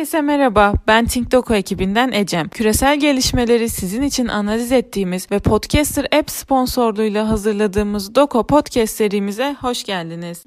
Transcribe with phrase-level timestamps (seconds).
[0.00, 2.48] Herkese merhaba, ben TinkDoku ekibinden Ecem.
[2.48, 9.84] Küresel gelişmeleri sizin için analiz ettiğimiz ve Podcaster App sponsorluğuyla hazırladığımız Doko Podcast serimize hoş
[9.84, 10.44] geldiniz.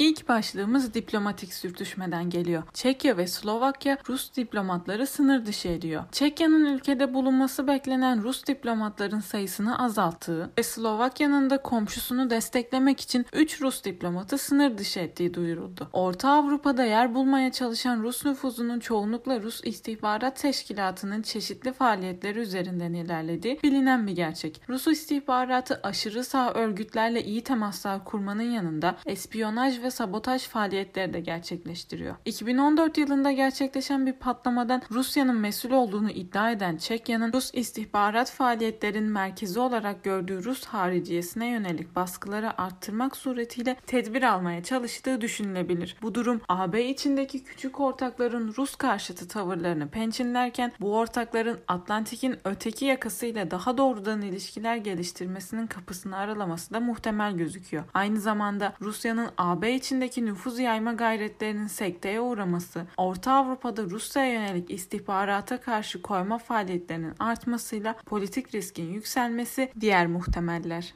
[0.00, 2.62] İlk başlığımız diplomatik sürtüşmeden geliyor.
[2.74, 6.04] Çekya ve Slovakya Rus diplomatları sınır dışı ediyor.
[6.12, 13.60] Çekya'nın ülkede bulunması beklenen Rus diplomatların sayısını azalttığı ve Slovakya'nın da komşusunu desteklemek için 3
[13.60, 15.88] Rus diplomatı sınır dışı ettiği duyuruldu.
[15.92, 23.60] Orta Avrupa'da yer bulmaya çalışan Rus nüfuzunun çoğunlukla Rus istihbarat teşkilatının çeşitli faaliyetleri üzerinden ilerlediği
[23.62, 24.62] bilinen bir gerçek.
[24.68, 32.16] Rus istihbaratı aşırı sağ örgütlerle iyi temaslar kurmanın yanında espiyonaj ve sabotaj faaliyetleri de gerçekleştiriyor.
[32.24, 39.60] 2014 yılında gerçekleşen bir patlamadan Rusya'nın mesul olduğunu iddia eden Çekya'nın Rus istihbarat faaliyetlerin merkezi
[39.60, 45.96] olarak gördüğü Rus hariciyesine yönelik baskıları arttırmak suretiyle tedbir almaya çalıştığı düşünülebilir.
[46.02, 53.50] Bu durum AB içindeki küçük ortakların Rus karşıtı tavırlarını pençinlerken bu ortakların Atlantik'in öteki yakasıyla
[53.50, 57.84] daha doğrudan ilişkiler geliştirmesinin kapısını aralaması da muhtemel gözüküyor.
[57.94, 65.60] Aynı zamanda Rusya'nın AB içindeki nüfuz yayma gayretlerinin sekteye uğraması, Orta Avrupa'da Rusya'ya yönelik istihbarata
[65.60, 70.94] karşı koyma faaliyetlerinin artmasıyla politik riskin yükselmesi diğer muhtemeller.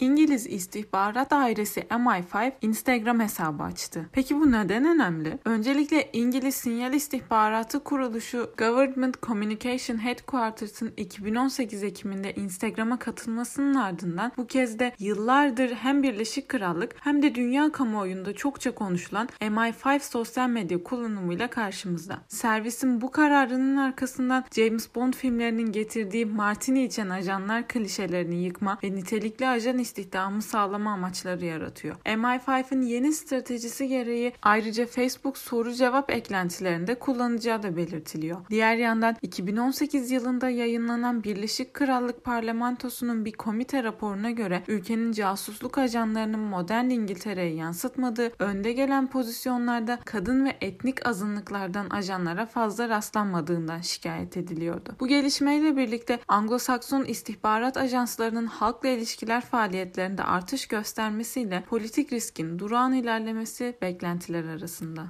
[0.00, 4.08] İngiliz İstihbarat Dairesi MI5 Instagram hesabı açtı.
[4.12, 5.38] Peki bu neden önemli?
[5.44, 14.78] Öncelikle İngiliz Sinyal İstihbaratı Kuruluşu Government Communication Headquarters'ın 2018 Ekim'inde Instagram'a katılmasının ardından bu kez
[14.78, 21.50] de yıllardır hem Birleşik Krallık hem de dünya kamuoyunda çokça konuşulan MI5 sosyal medya kullanımıyla
[21.50, 22.18] karşımızda.
[22.28, 29.48] Servisin bu kararının arkasından James Bond filmlerinin getirdiği Martini içen ajanlar klişelerini yıkma ve nitelikli
[29.48, 31.96] ajan istihdamı sağlama amaçları yaratıyor.
[32.06, 38.40] MI5'ın yeni stratejisi gereği ayrıca Facebook soru cevap eklentilerinde kullanacağı da belirtiliyor.
[38.50, 46.40] Diğer yandan 2018 yılında yayınlanan Birleşik Krallık Parlamentosu'nun bir komite raporuna göre ülkenin casusluk ajanlarının
[46.40, 54.96] modern İngiltere'ye yansıtmadığı önde gelen pozisyonlarda kadın ve etnik azınlıklardan ajanlara fazla rastlanmadığından şikayet ediliyordu.
[55.00, 62.92] Bu gelişmeyle birlikte Anglo-Sakson istihbarat ajanslarının halkla ilişkiler faaliyeti faaliyetlerinde artış göstermesiyle politik riskin durağan
[62.92, 65.06] ilerlemesi beklentiler arasında.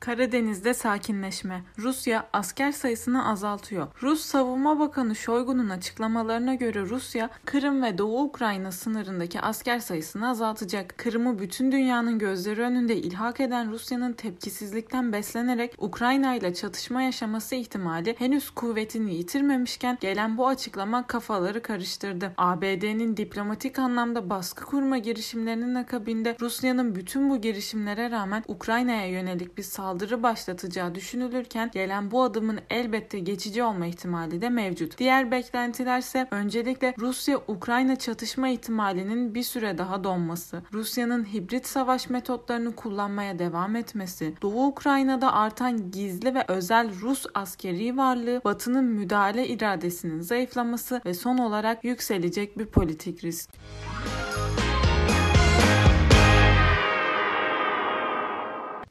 [0.00, 1.62] Karadeniz'de sakinleşme.
[1.78, 3.86] Rusya asker sayısını azaltıyor.
[4.02, 10.98] Rus Savunma Bakanı Shoigu'nun açıklamalarına göre Rusya, Kırım ve Doğu Ukrayna sınırındaki asker sayısını azaltacak.
[10.98, 18.14] Kırım'ı bütün dünyanın gözleri önünde ilhak eden Rusya'nın tepkisizlikten beslenerek Ukrayna ile çatışma yaşaması ihtimali
[18.18, 22.32] henüz kuvvetini yitirmemişken gelen bu açıklama kafaları karıştırdı.
[22.36, 29.62] ABD'nin diplomatik anlamda baskı kurma girişimlerinin akabinde Rusya'nın bütün bu girişimlere rağmen Ukrayna'ya yönelik bir
[29.62, 34.98] saldırı saldırı başlatacağı düşünülürken gelen bu adımın elbette geçici olma ihtimali de mevcut.
[34.98, 42.76] Diğer beklentiler ise öncelikle Rusya-Ukrayna çatışma ihtimalinin bir süre daha donması, Rusya'nın hibrit savaş metotlarını
[42.76, 50.20] kullanmaya devam etmesi, Doğu Ukrayna'da artan gizli ve özel Rus askeri varlığı, Batı'nın müdahale iradesinin
[50.20, 53.50] zayıflaması ve son olarak yükselecek bir politik risk.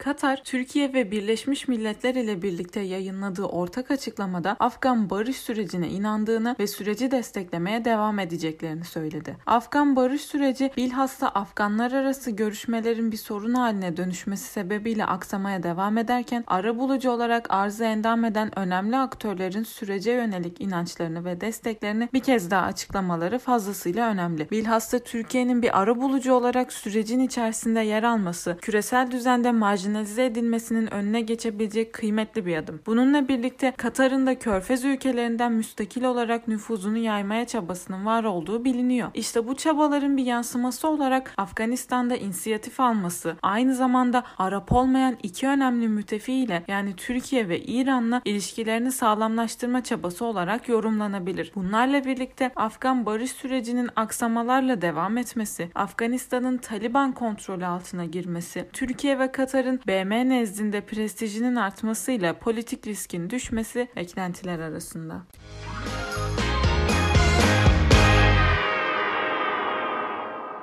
[0.10, 6.68] Katar, Türkiye ve Birleşmiş Milletler ile birlikte yayınladığı ortak açıklamada Afgan barış sürecine inandığını ve
[6.68, 9.38] süreci desteklemeye devam edeceklerini söyledi.
[9.46, 16.44] Afgan barış süreci bilhassa Afganlar arası görüşmelerin bir sorun haline dönüşmesi sebebiyle aksamaya devam ederken
[16.48, 22.52] ara bulucu olarak arzı endam eden önemli aktörlerin sürece yönelik inançlarını ve desteklerini bir kez
[22.52, 24.50] daha açıklamaları fazlasıyla önemli.
[24.52, 30.94] Bilhassa Türkiye'nin bir ara bulucu olarak sürecin içerisinde yer alması, küresel düzende marjinal marjinalize edilmesinin
[30.94, 32.82] önüne geçebilecek kıymetli bir adım.
[32.86, 39.10] Bununla birlikte Katar'ın da körfez ülkelerinden müstakil olarak nüfuzunu yaymaya çabasının var olduğu biliniyor.
[39.14, 45.88] İşte bu çabaların bir yansıması olarak Afganistan'da inisiyatif alması, aynı zamanda Arap olmayan iki önemli
[45.88, 51.52] müttefiğiyle yani Türkiye ve İran'la ilişkilerini sağlamlaştırma çabası olarak yorumlanabilir.
[51.56, 59.32] Bunlarla birlikte Afgan barış sürecinin aksamalarla devam etmesi, Afganistan'ın Taliban kontrolü altına girmesi, Türkiye ve
[59.32, 65.22] Katar'ın BM nezdinde prestijinin artmasıyla politik riskin düşmesi eklentiler arasında.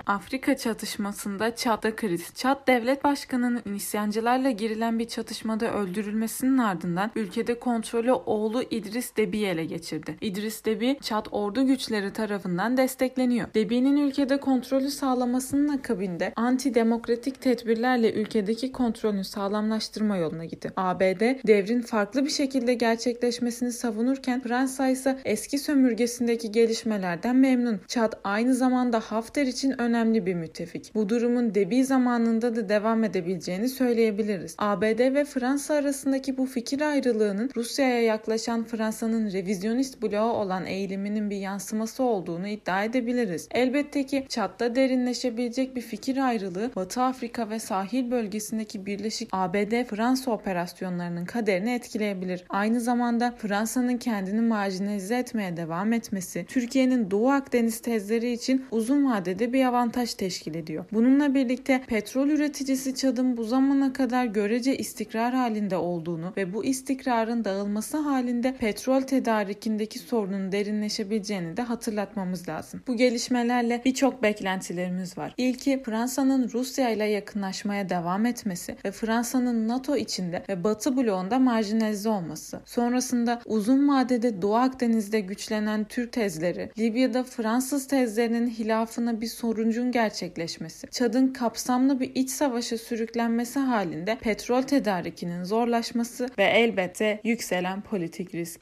[0.06, 2.34] Afrika çatışmasında Çat'ta kriz.
[2.34, 9.64] Çat devlet başkanının isyancılarla girilen bir çatışmada öldürülmesinin ardından ülkede kontrolü oğlu İdris Debi'yi ele
[9.64, 10.16] geçirdi.
[10.20, 13.48] İdris Debi, Çat ordu güçleri tarafından destekleniyor.
[13.54, 20.72] Debi'nin ülkede kontrolü sağlamasının akabinde anti-demokratik tedbirlerle ülkedeki kontrolünü sağlamlaştırma yoluna gitti.
[20.76, 27.80] ABD devrin farklı bir şekilde gerçekleşmesini savunurken Fransa ise eski sömürgesindeki gelişmelerden memnun.
[27.88, 30.94] Çad aynı zamanda Hafter için önemli bir müttefik.
[30.94, 34.54] Bu durumun Debi zamanında da devam edebileceğini söyleyebiliriz.
[34.58, 41.36] ABD ve Fransa arasındaki bu fikir ayrılığının Rusya'ya yaklaşan Fransa'nın revizyonist bloğu olan eğiliminin bir
[41.36, 43.48] yansıması olduğunu iddia edebiliriz.
[43.50, 51.24] Elbette ki Çad'da derinleşebilecek bir fikir ayrılığı Batı Afrika ve sahil bölgesindeki Birleşik ABD-Fransa operasyonlarının
[51.24, 52.44] kaderini etkileyebilir.
[52.48, 59.52] Aynı zamanda Fransa'nın kendini marjinalize etmeye devam etmesi, Türkiye'nin Doğu Akdeniz tezleri için uzun vadede
[59.52, 60.84] bir avantaj teşkil ediyor.
[60.92, 67.44] Bununla birlikte petrol üreticisi Çad'ın bu zamana kadar görece istikrar halinde olduğunu ve bu istikrarın
[67.44, 72.82] dağılması halinde petrol tedarikindeki sorunun derinleşebileceğini de hatırlatmamız lazım.
[72.86, 75.34] Bu gelişmelerle birçok beklentilerimiz var.
[75.36, 82.08] İlki Fransa'nın Rusya ile yakınlaşmaya devam etmesi ve Fransa'nın NATO içinde ve Batı bloğunda marjinalize
[82.08, 82.60] olması.
[82.64, 89.26] Sonrasında uzun vadede Doğu Akdeniz'de güçlenen Türk tezleri, Libya'da Fransız tezlerinin hilafına bir
[89.76, 97.80] soruncun gerçekleşmesi, Çad'ın kapsamlı bir iç savaşa sürüklenmesi halinde petrol tedarikinin zorlaşması ve elbette yükselen
[97.80, 98.60] politik risk.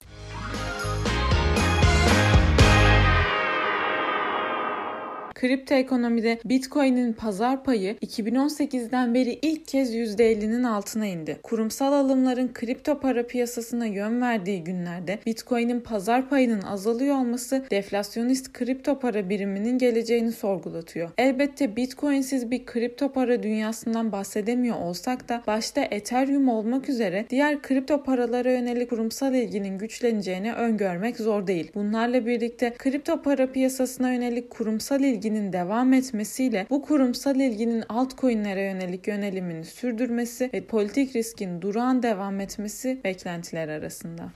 [5.34, 11.38] Kripto ekonomide Bitcoin'in pazar payı 2018'den beri ilk kez %50'nin altına indi.
[11.42, 18.98] Kurumsal alımların kripto para piyasasına yön verdiği günlerde Bitcoin'in pazar payının azalıyor olması deflasyonist kripto
[18.98, 21.10] para biriminin geleceğini sorgulatıyor.
[21.18, 28.02] Elbette Bitcoin'siz bir kripto para dünyasından bahsedemiyor olsak da başta Ethereum olmak üzere diğer kripto
[28.02, 31.70] paralara yönelik kurumsal ilginin güçleneceğini öngörmek zor değil.
[31.74, 38.62] Bunlarla birlikte kripto para piyasasına yönelik kurumsal ilginin ilginin devam etmesiyle bu kurumsal ilginin altcoin'lere
[38.62, 44.32] yönelik yönelimini sürdürmesi ve politik riskin durağan devam etmesi beklentiler arasında.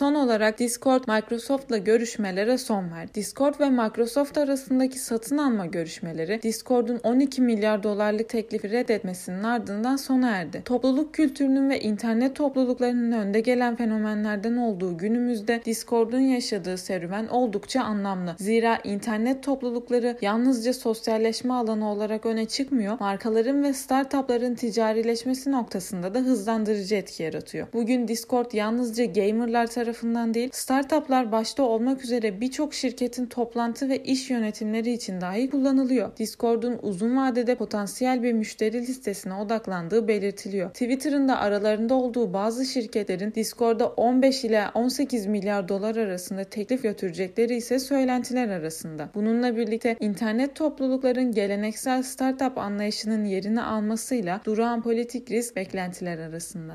[0.00, 3.14] Son olarak Discord Microsoft'la görüşmelere son verdi.
[3.14, 10.30] Discord ve Microsoft arasındaki satın alma görüşmeleri Discord'un 12 milyar dolarlık teklifi reddetmesinin ardından sona
[10.30, 10.62] erdi.
[10.64, 18.34] Topluluk kültürünün ve internet topluluklarının önde gelen fenomenlerden olduğu günümüzde Discord'un yaşadığı serüven oldukça anlamlı.
[18.38, 26.18] Zira internet toplulukları yalnızca sosyalleşme alanı olarak öne çıkmıyor, markaların ve startupların ticarileşmesi noktasında da
[26.18, 27.66] hızlandırıcı etki yaratıyor.
[27.72, 29.89] Bugün Discord yalnızca gamerlar tarafından
[30.34, 36.16] değil, startuplar başta olmak üzere birçok şirketin toplantı ve iş yönetimleri için dahi kullanılıyor.
[36.16, 40.70] Discord'un uzun vadede potansiyel bir müşteri listesine odaklandığı belirtiliyor.
[40.70, 47.56] Twitter'ın da aralarında olduğu bazı şirketlerin Discord'a 15 ile 18 milyar dolar arasında teklif götürecekleri
[47.56, 49.08] ise söylentiler arasında.
[49.14, 56.74] Bununla birlikte internet toplulukların geleneksel startup anlayışının yerini almasıyla durağan politik risk beklentiler arasında.